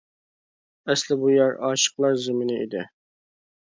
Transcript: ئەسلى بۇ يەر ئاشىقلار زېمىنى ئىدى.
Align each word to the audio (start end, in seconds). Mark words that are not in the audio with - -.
ئەسلى 0.87 1.19
بۇ 1.25 1.31
يەر 1.35 1.55
ئاشىقلار 1.69 2.19
زېمىنى 2.27 2.61
ئىدى. 2.67 2.87